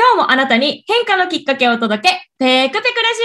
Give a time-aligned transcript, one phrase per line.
[0.00, 2.08] 今日もあなたに変化のきっかけをお届け、
[2.38, 3.20] ペクペクラジ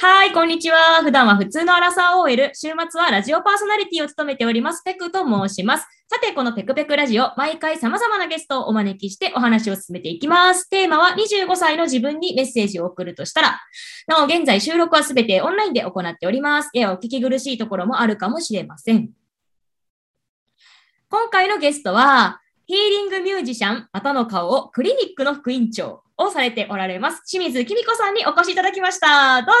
[0.00, 1.02] オはい、こんにちは。
[1.02, 5.86] 普段は普通のアラサー OL、週末はラジオパーソナリティを務めております、ペクと申します。
[6.08, 10.70] さて、このペクペクラジオ、毎回様々なゲストをお招きしてお話を進めていきます。
[10.70, 13.60] テーマは25歳の自分にメッセージを送るとしたら、
[14.06, 16.70] なお、現在収録はすべてオンラインで行っております。
[16.72, 19.21] ややお聞き苦しいところもあるかもしれません。
[21.12, 29.42] 今回のゲストは、ヒーリングミュージシャン、またの顔をクリニックの副院長をされておられます、清水きみこさんにお越しいただきました。
[29.42, 29.54] どう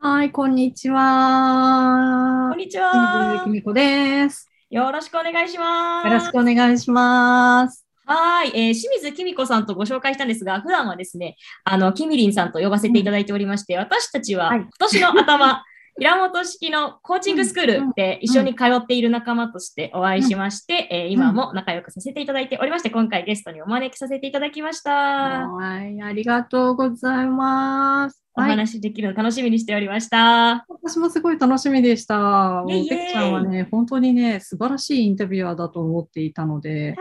[0.00, 2.50] ぞはい、こんにちは。
[2.52, 3.50] こんにち清は水き。
[3.50, 4.48] みこです。
[4.70, 6.06] よろしくお願いします。
[6.06, 7.84] よろしくお願いします。
[8.06, 15.64] はい、えー清水きみこさんとご紹介したんですが、普段はですね、あの、きみりんさんと呼ばせていただいておりまして、私たちははい今年の頭、
[16.00, 24.90] 平本式のコーチングスクールで一緒に通っている仲間としてお会いしまして、えー今も仲良くさせていただいておりまして、今回ゲストにお招きさせていただきました。
[24.92, 28.24] はい、ありがとうございます。
[28.34, 30.64] おはい、話できるの楽しみにしておりました。
[30.68, 32.64] 私もすごい楽しみでした。
[32.66, 36.96] ペクちゃんはね、本当にね、素晴らしいインタビュアーだと思っていたので、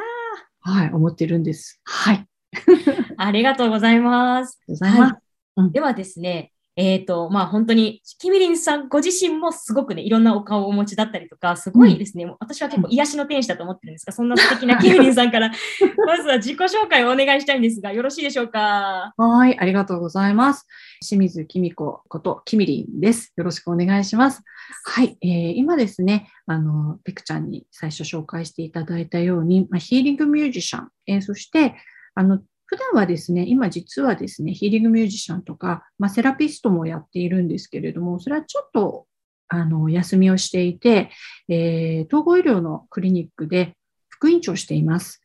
[0.59, 1.79] はい、思っているんです。
[1.85, 2.25] はい、
[3.15, 4.59] ありがとうございます。
[4.67, 5.17] うございま
[5.55, 5.71] す。
[5.71, 15.51] ではですね、えっ、と、まあ本当に、キミリンさんご自身もすごくね、いろんなお顔をお持ちだったりとか、すごいですね、もう私は結構癒しの天使だと思ってるんですが、そんな素敵なキミリンさんから、
[16.07, 19.13] まずは自己紹介をお願いしたいんですが、よろしいでしょうか？
[19.17, 20.67] はい、ありがとうございます。
[21.05, 23.33] 清水きみここときみりんです。
[23.35, 24.41] よろしくお願いします。
[24.85, 31.75] はい、えー今ですね、あの、ペクちゃんに最初紹介していただいたように、まあ、ヒーリングミュージシャン、えーそして、
[32.15, 39.07] あの、普段はですね、今実はですね、ヒーリングミュージシャンとか、まあ、セラピストもやっているんですけれども、それはちょっと、
[39.47, 41.09] あの、休みをしていて、
[41.47, 43.75] えー統合医療のクリニックで
[44.07, 45.19] 副院長をしています。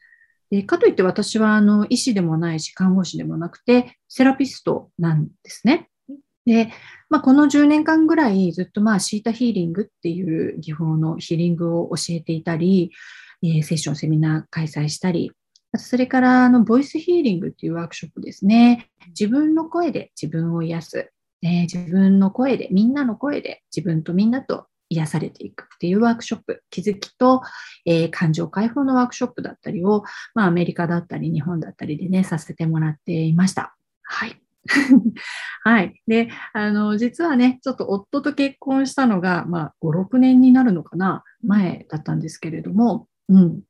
[0.51, 5.91] でかといって私はあの医師でもないし看護師でもなくてセラピストなんですね。
[6.47, 6.71] で、
[7.11, 12.93] まあ、この10年間ぐらいずっとまあシータヒーリングっていう技法のヒーリングを教えていたり、
[13.43, 15.33] えーセッション、セミナー開催したり、
[15.77, 18.91] それからあのボイスヒーリングっていうワークショップですね。
[19.09, 21.11] 自分の声で自分を癒す。
[21.43, 27.43] えー自分の声で、みんなの声で自分とみんなと癒されていくっていうワークショップ、気づきと、
[27.87, 33.77] えー感情解放のワークショップだったりを、まあ、アメリカだったり日本だったりでね、させてもらっていました。
[34.03, 34.41] はい。
[35.63, 36.03] はい。
[36.07, 43.61] で、あの、実はね、ちょっと夫と結婚したのが、まあ、5、6年になるのかな、前だったんですけれども、うん。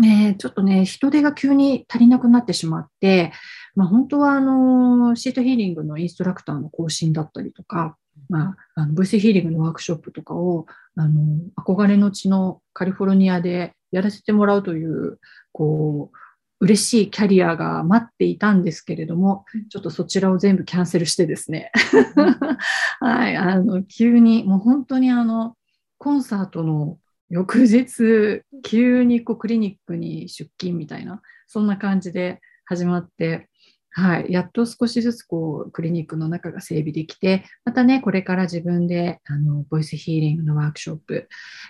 [0.00, 3.32] ね、ちょっとね、人手が急に足りなくなってしまって、
[3.74, 7.96] まあ、本当は、あの、シートヒーリングのインストラクターの更新だったりとか、
[8.28, 10.66] まあ、あのボイスヒーリングのワークショップとかを、
[10.96, 15.18] あの、憧れの地のカリフォルニアでやらせてもらうという、
[15.52, 16.16] こう、
[16.64, 21.72] 嬉しいキャリアが待っていたんですけれども、ちょっとそちらを全部キャンセルしてですね。
[23.00, 25.56] はい、あの、急に、もう本当にあの、
[25.98, 26.98] コンサートの
[27.32, 33.48] 翌日、急にこうクリニックに出勤みたいな、そんな感じで始まって、
[33.90, 41.26] はい、やっと少しずつこうクリニックの中が整備できて、またね、これから自分であのボイスヒーリングのワークショップ、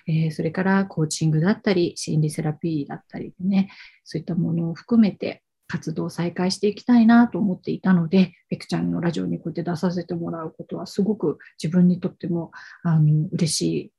[0.08, 3.70] えーそれからコーチングだったり、心理セラピーだったりでね、
[4.02, 12.50] そういったものを含めて活動を再開していきたいなと思っていたので、ペクちゃんのラジオにこうやって出させてもらうことはすごく自分にとっても
[12.82, 13.92] あの嬉しい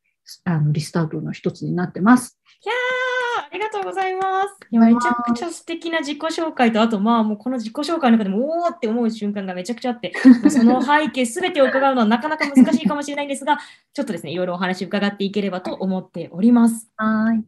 [0.45, 2.39] あのリスタートの一つになってます。
[2.65, 4.55] いやー、ありがとうございます。
[4.71, 10.13] いやめちゃくちゃ素敵な自己紹介と、あと、まあ、もうこの自己紹介の中でも、おーって思う瞬間がめちゃくちゃあって、
[10.49, 13.59] その背景すべてを伺うのはなかなか難しいかもしれないんですが、
[13.93, 16.89] ちょっとですね、いろいろお話伺っていければと思っております。
[16.95, 17.43] はい。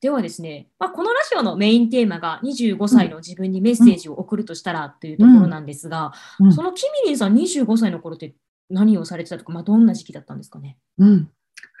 [0.00, 8.34] ではですね、まあ、このラジオのメインテーマが25歳の自分にメッセージを送るとしたらというところなんですが、うんそのキミリンさん25歳の頃って
[8.70, 10.76] 何をされてたとか、まあ、どんな時期だったんですかね？
[10.98, 11.30] うん。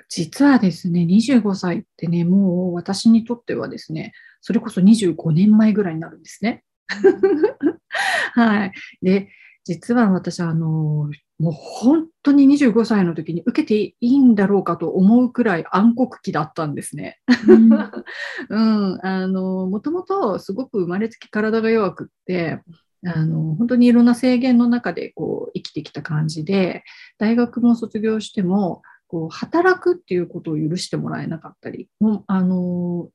[0.08, 6.64] 実はですね、25歳ってね、もう私にとってはですね、それこそ25年前ぐらいになるんですね。
[8.34, 8.72] はい。
[9.02, 9.28] で、
[9.64, 17.20] 実は私、あの、もう本当に25歳の時に受けていいんだろうかと思うくらい暗黒期だったんですね。
[18.48, 22.60] うん、あの、もともとすごく生まれつき体が弱くって、
[23.04, 26.82] あの、本当にいろんな制限の中でこう生きてきた感じで、
[27.18, 33.08] 大学も卒業しても、こう働くっていうことを許してもらえなかったり、もあの、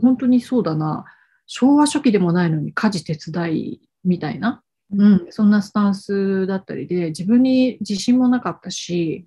[0.00, 1.04] 本当にそうだな、
[1.46, 4.62] 昭和初期でもないのに家事手伝いみたいな、
[4.92, 9.24] うん、そんなスタンスだったりで、自分に自信もなかったし、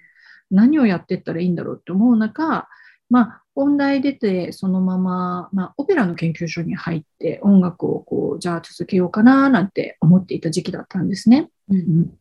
[0.52, 2.68] 何をやってったらいいんだろうって思う中、
[3.10, 11.50] まあ、音大出て、そのまま、まあ、オペラの研究所に入って、音楽をこう、じゃあ続けようかな、なんて思っていた時期だったんですね。
[11.70, 12.14] うん、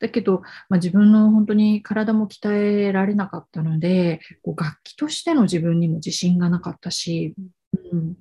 [0.00, 7.34] だけど、まあ、自分の本当に体も鍛えられなかったので、こう楽器としての自分にも自信がなかったし、
[7.92, 8.16] うん、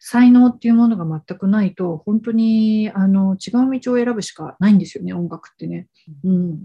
[0.00, 5.86] 才能っていうものが全くないと、本当にあの違う道を選ぶしかないんですよね、音楽ってね。
[6.24, 6.64] うん、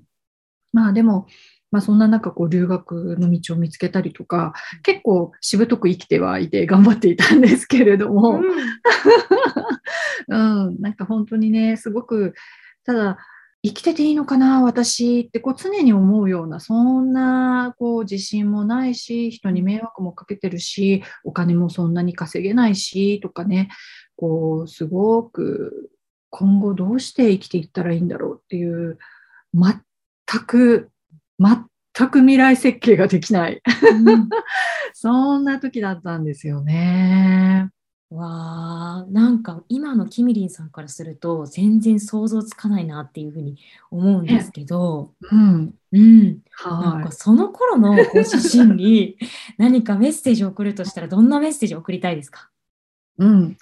[0.72, 1.28] まあでも、
[1.72, 4.54] まあ、そんな中こう留学の道を見つけたりとか
[4.84, 8.42] 結構しぶとく生きてはいて頑張っていたんですけれども、
[10.30, 12.36] うん、 うん、なんか本当にねすごく
[12.86, 13.18] ただ
[13.65, 23.69] 生きてていいのかな私ってこう常に思うようなそんなこう自信もないし人に迷惑もかけてるしお金もそんなに稼げないしとかね
[24.18, 25.89] こうすごく
[26.30, 28.98] 今後どうして生きていったらいいんだろうっていう
[29.54, 29.80] 全
[30.45, 30.89] く
[31.39, 33.62] 全く未来設計ができない、
[34.06, 34.30] うん、
[34.94, 37.69] そんな時だったんですよね。
[38.15, 43.57] わあ、なんか今のキミリンさんからすると全然想像つかないなっていうふうに
[43.92, 49.18] 思うんですけど、うん、うん、なんかその頃のご自身に
[49.57, 52.50] 何かメッセージを送るとしたらどんなメッセージを送りたいですか？
[53.18, 53.57] うん、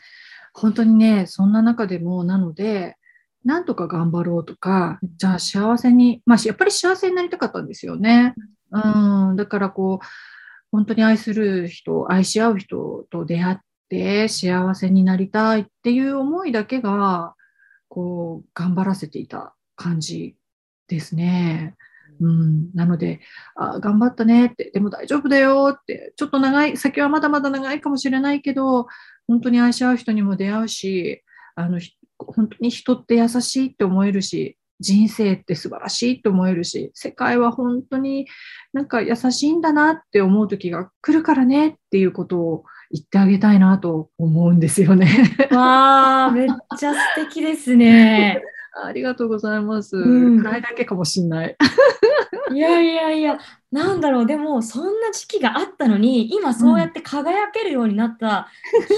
[0.54, 2.98] 本当にね、そんな中でもなので、
[3.44, 8.36] なんとか頑張ろうとか、じゃあ幸せに、まあ、やっぱり幸せになりたかったんですよね。
[8.72, 8.80] う
[9.34, 10.06] ん、だからこう、
[10.72, 13.58] 本当に愛する人、愛し合う人と出会っ
[13.92, 17.36] て幸せになりたいっていう思いだけが、
[17.90, 20.38] こう、頑張らせていた感じ
[20.88, 21.76] ですね。
[22.22, 23.20] うん、なので
[23.56, 28.88] あ、頑張ったねって、でも大丈夫だよって、ちょっと長い、先はまだまだ長いかもしれないけど、
[29.28, 31.24] 本当に愛し合う人にも出会うし、
[31.56, 31.82] あの
[32.18, 38.28] 本当に人って優しいって思えるし、人生って素晴らしいって思えるし、世界は本当に
[38.72, 45.08] なんか優しいんだなって思う時が来るからねっていうことを言ってあげたいなと思うんですよね。
[45.52, 46.48] わあ、 めっ
[46.78, 48.42] ちゃ素敵ですね。
[48.84, 49.98] ありがとうございます。
[49.98, 50.06] う
[50.40, 51.58] ん、だけかもしんない。
[52.54, 53.40] いやいやいや、
[53.72, 58.50] なんだろう、でもそんな時期があったのに、今そうやって輝けるようになった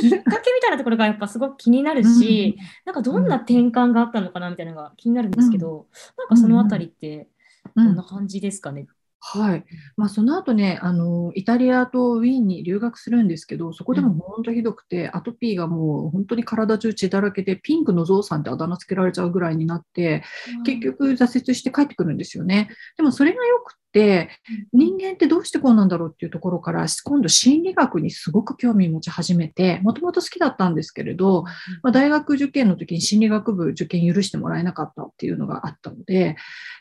[0.01, 5.85] きっかけみたいなところがやっぱすごく気になるし、うん、なんかどんな転換があったのかなみたいなのが気になるんですけど、うん、
[6.17, 7.27] なんかそのあたりって
[7.75, 8.87] どんな感じですかね？
[9.25, 9.65] はい。
[9.95, 20.23] まあ、その後ね、あの、イタリアとウィーンに留学するんですけど、そこでも本当ひどくて、アトピーがもう本当に体中血だらけで、ピンクのゾウさんってあだ名つけられちゃうぐらいになって、
[20.65, 22.69] 結局挫折して帰ってくるんですよね。
[22.97, 23.82] でもそれがよくて、
[24.73, 31.43] 人間ってどうしてこうなんだろうっていうところから、今度心理学にすごく興味持ち始めて、もともと好きだったんですけれど、
[31.83, 36.35] まあ、大学受験の時に心理学部受験許してもらえなかったっていうのがあったので、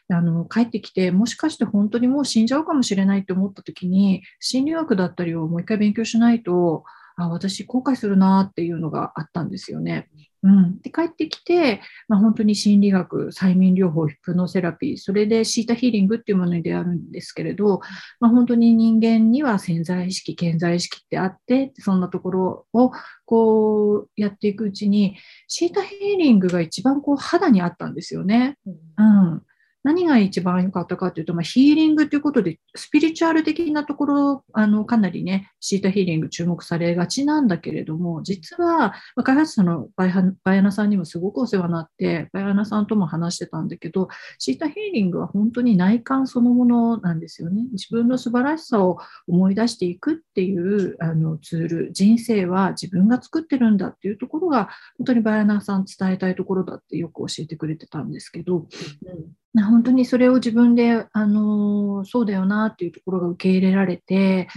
[0.09, 6.85] あの帰ってきて、もしかして本当にもう死んじゃうかもしれないって思った時に、心理学だったりをもう一回勉強しないと、
[7.17, 10.09] あ私後悔するなっていうのがあったんですよね。
[10.45, 17.81] うん、で帰ってきて、まあ、本当に心理学、催眠療法、ヒプノセラピー、それでシータヒーリングっていうものに出会うんですけれど、
[18.19, 22.91] まあ、本当に人間には潜在意識、潜在意識ってあって、そんなところを
[23.25, 25.17] こうやっていくうちに、
[25.47, 28.57] シータヒーリングが一番こう肌にあったんですよね。
[28.67, 29.43] うん、うん
[29.85, 40.13] 何が一番良かったかというと、まあ、ヒーリングということで、スピリチュアル的なところ、あの、かなりね、シータヒーリング注目されがちなんだけれども、実は、まあ、開発者のバイ
[40.45, 44.09] バイアナさんにもすごくお世話になって、バイアナさんとも話してたんだけど、
[44.39, 47.63] シータヒーリングは本当に内観そのものなんですよね。
[47.73, 59.42] 自分の素晴らしさを思い出していくっていうあのツール、人生は自分が作ってるんだっていうところが、本当にバイアナさん伝えたいところだってよく教えてくれてたんですけど、うん。
[59.55, 64.49] 本当にそれを自分で、あのそうだよなっていうところが受け入れられて、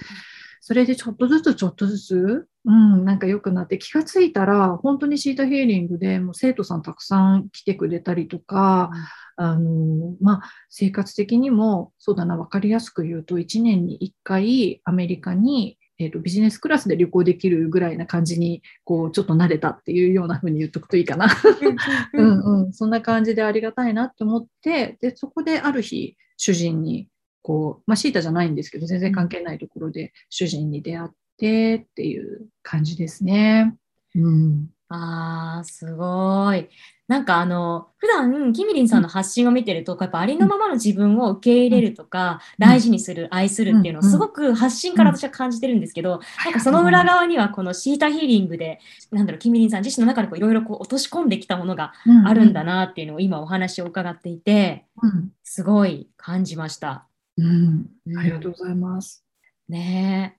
[0.61, 8.89] それでちょっとずつちょっとずつ、うん、なんか良くなって気がついたら、本当にシータヒーリングでもう生徒さんたくさん来てくれたりとか、
[9.35, 21.27] あのまあ、生活的にも、そうだな、分かりやすく言うと、1年に1回アメリカにえーと、ビジネスクラスで旅行できるぐらいな感じにこうちょっと慣れたっていうような風に言っとくといいかな。
[22.13, 27.07] うん、うん、そんな感じでありがたいなと思ってでそこである日主人に
[27.41, 33.75] こう、まあ、シータじゃないんですけど全然関係ないところで主人に出会ってっていう感じですね。
[34.15, 36.69] うん、あーすごい。
[37.07, 48.79] なんかあの普段キミリンさんの発信を見てると、やっぱありのままの自分を受け入れるとか、大事にする、愛するっていうのをすごく発信から私は感じてるんですけど、なんかその裏側にはこのシータヒーリングで、
[49.11, 51.93] なんだろう、キミリンさん自身の中でいろいろ落とし込んできたものが
[52.25, 54.85] あるんだなっていうのを今お話を伺っていて、
[55.43, 57.05] すごい感じました。
[57.37, 57.87] うん、
[58.17, 59.23] ありがとうございます。
[59.69, 60.37] ね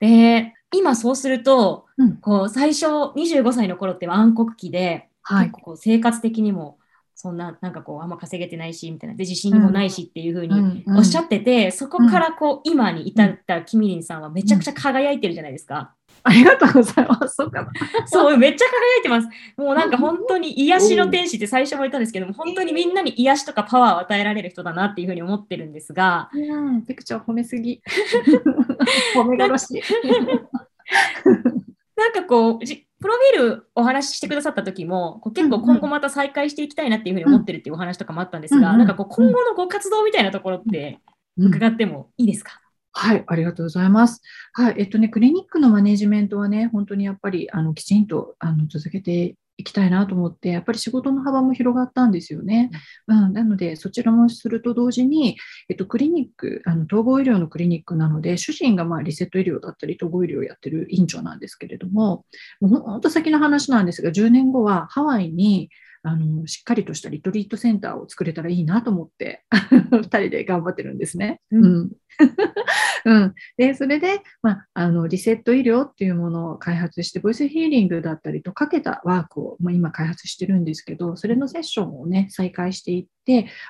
[0.00, 6.78] で、今そうすると、うんこう最初25歳の頃って暗黒期で、はい結構こう生活的にも
[7.14, 15.94] そんななんかこうあんま稼げてないしみたいなで自信にもないしっていうふうにおっしゃっってて、そこからこう今に至ったキミリンさんはめちゃくちゃ輝いてるじゃないですか。
[16.24, 17.34] ありがとうございます。
[17.34, 17.70] そうかな。
[18.06, 19.28] そう、めっちゃ輝いてます。
[19.56, 27.80] もうなんか本当に癒しの天使って最初も言ったんですけども、本当にみんなに癒しとかパワーを与えられる人だなっていうふうに思ってるんですが、うん、ペクちゃん褒めすぎ。
[29.16, 29.82] 褒めしい。
[31.96, 41.00] なんかこう、じプロフィールお話ししてくださった時も、こう結構今後また再開していきたいなっていうふうに思ってるっていうお話とかもあったんですが、うんなんかこう今後のご活動みたいなところって
[41.36, 42.60] 伺ってもいいですか、
[42.92, 44.22] はい、ありがとうございます。
[44.52, 52.70] はい、えっとね、クリニックのマネジメントはね、本当にやっぱりあのきちんとあの続けていきたいなと思って、やっぱり仕事の幅も広がったんですよね。
[53.06, 55.36] うん、なので、そちらもすると同時に、
[55.68, 62.24] えっと、クリニック、あの統合医療のクリニックなので、主人がまあリセット医療だったり、統合医療をやってる院長なんですけれども、
[62.60, 65.70] もう本当先の話なんですが、10年後はハワイに
[66.04, 69.44] あのしっかりとしたリトリートセンターを作れたらいいなと思って、
[69.92, 71.40] 2人で頑張ってるんですね。
[71.50, 71.64] うん。
[71.64, 71.90] うん。
[73.04, 83.12] うん、でそれで、まあ、あのリセット医療っていうものを開発して、ボイスヒーリングだったりとかけたワークを、まあ、今開発してるんですけど、それのセッションをね、再開していって、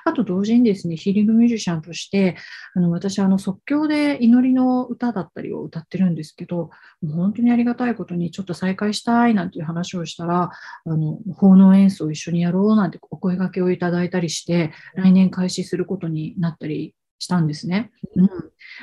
[0.03, 2.35] あと同時にですね、ヒーリングミュージシャンとして、
[2.75, 10.51] あの私、あの即興で祈りの歌だったりを歌ってるんですけど、もう本当にありがたいことにちょっと再開したいなんていう話をしたら、
[10.85, 17.91] あの奉納演奏を一緒にやろうなんてお声掛けをいただいたりして、来年開始することになったりしたんですね。
[18.15, 18.29] うん、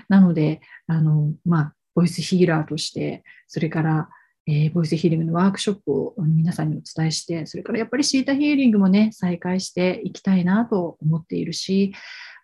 [0.08, 4.08] なのであの、まあ、ボイスヒーラーとして、それから、
[4.50, 11.94] えーボイスヒーリングのワークショップを皆さんにお伝えして、それからやっぱりシータヒーリングもね、再開していきたいなと思っているし、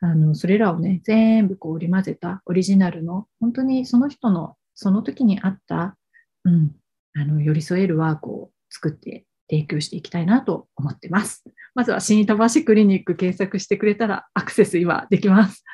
[0.00, 5.96] あのそれらをね、全部こう織り交ぜたオリジナルの、本当にその人のその時にあった、
[6.44, 6.76] うん、
[7.16, 11.42] あの寄り添えるワークを作って提供していきたいなと思ってます。
[11.74, 15.64] まずは新板橋クリニック検索してくれたらアクセス今できます。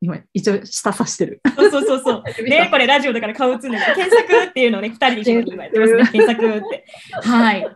[0.00, 1.40] 今、一応下指してる。
[1.56, 2.44] そうそうそう そう。
[2.44, 3.94] ね、これラジオだから顔映んでない。
[3.94, 6.08] 検索っていうのをね、 二人で一緒に今やってますね。
[6.12, 6.84] 検索って。
[7.22, 7.66] はい。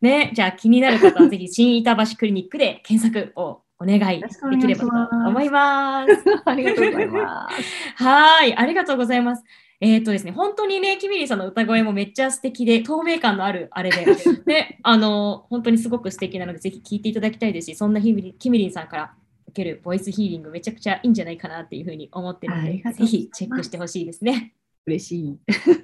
[0.00, 4.28] ね、じゃあ気になる方はぜひ新板橋クリニックで検索をお願いで
[4.60, 6.12] きればと思います。
[6.44, 8.02] ありがとうございます。
[8.02, 9.44] はい、ありがとうございます。
[9.80, 14.06] えっ、とですね、本当にね、キミリンさんの歌声もめっちゃ素敵で、透明感のあるあれで、
[14.46, 19.23] ね、あの、本当にすごく素敵なので、ぜひ聴いていただきたいですし、そんなキミリンさんから受
[19.54, 24.54] けるボイスヒーリングめちゃくちゃいいんじゃないかなっていうふうに思ってるのでぜひチェックしてほしいですね。
[24.86, 25.38] 嬉しい。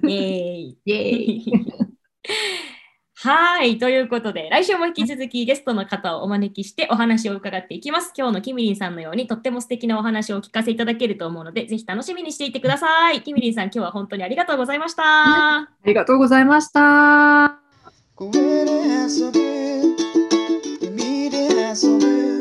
[0.07, 0.77] イエーイ。
[0.85, 1.53] イエーイ
[3.23, 3.77] はい。
[3.77, 8.13] ということで、来週も引き続きゲストの方をお招きしてお話を伺っていきます。
[8.17, 13.21] 今日のキミリンさんのようにとっても素敵なお話をお聞かせいただけると思うので、ぜひ楽しみにしていてください。
[13.21, 15.03] キミリンさん、今日は本当にありがとうございました。
[15.05, 17.59] ありがとうございました。
[18.19, 18.27] 遊
[19.31, 19.41] ぶ、
[21.29, 22.40] で遊ぶ。